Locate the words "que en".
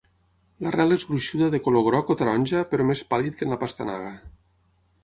3.39-3.57